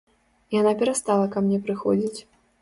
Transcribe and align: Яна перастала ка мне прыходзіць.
Яна 0.59 0.71
перастала 0.79 1.27
ка 1.35 1.45
мне 1.45 1.61
прыходзіць. 1.69 2.19